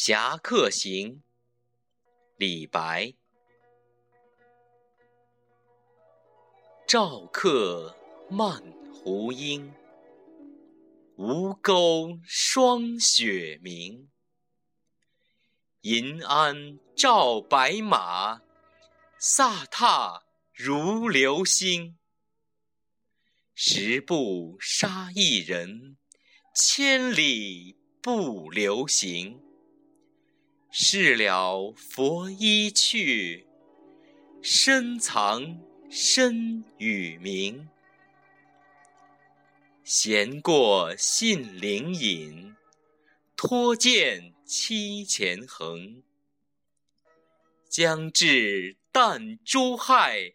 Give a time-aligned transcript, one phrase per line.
[0.00, 1.16] 侠客行》
[2.36, 3.14] 李白。
[6.86, 7.96] 赵客
[8.30, 8.62] 漫
[8.94, 9.74] 胡缨，
[11.16, 14.08] 吴钩霜雪明。
[15.80, 18.42] 银鞍照白马，
[19.20, 20.22] 飒沓
[20.54, 21.98] 如流星。
[23.52, 25.96] 十步杀一人，
[26.54, 29.42] 千里不留行。
[30.70, 33.46] 事了拂衣去，
[34.42, 35.58] 深藏
[35.90, 37.68] 身与名。
[39.82, 42.54] 闲过信陵饮，
[43.34, 46.02] 脱剑七前横。
[47.70, 50.34] 将至旦珠害，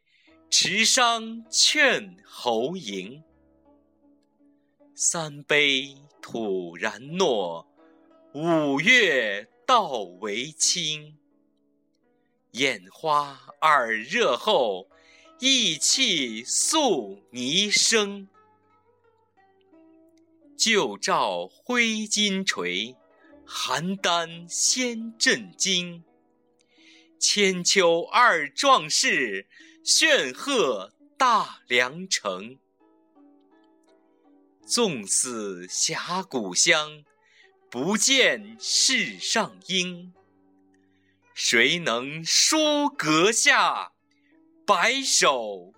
[0.50, 3.22] 持觞劝侯嬴。
[4.96, 7.68] 三杯吐然诺，
[8.34, 11.18] 五岳道为轻。
[12.52, 14.88] 眼花耳热后，
[15.40, 18.30] 意气肃霓生。
[20.56, 22.96] 旧照挥金锤，
[23.48, 26.04] 邯郸先震惊。
[27.18, 29.48] 千秋二壮士，
[29.84, 32.60] 炫赫大梁城。
[34.68, 37.04] 纵死峡谷乡，
[37.74, 40.14] 不见世上英。
[41.34, 43.94] 谁能书阁下，
[44.64, 45.74] 白首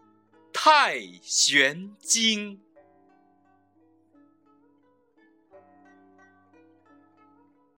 [0.51, 2.59] 太玄经？